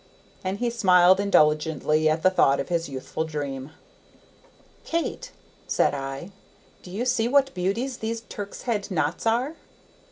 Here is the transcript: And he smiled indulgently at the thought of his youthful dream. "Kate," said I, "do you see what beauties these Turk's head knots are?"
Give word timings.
And 0.43 0.57
he 0.57 0.71
smiled 0.71 1.19
indulgently 1.19 2.09
at 2.09 2.23
the 2.23 2.31
thought 2.31 2.59
of 2.59 2.69
his 2.69 2.89
youthful 2.89 3.23
dream. 3.23 3.69
"Kate," 4.83 5.31
said 5.67 5.93
I, 5.93 6.31
"do 6.81 6.89
you 6.89 7.05
see 7.05 7.27
what 7.27 7.53
beauties 7.53 7.97
these 7.99 8.21
Turk's 8.21 8.63
head 8.63 8.89
knots 8.89 9.27
are?" 9.27 9.53